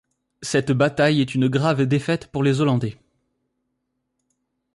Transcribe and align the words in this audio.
Cette 0.41 0.71
bataille 0.71 1.21
est 1.21 1.35
une 1.35 1.47
grave 1.47 1.85
défaite 1.85 2.31
pour 2.31 2.41
les 2.41 2.59
Hollandais. 2.59 2.97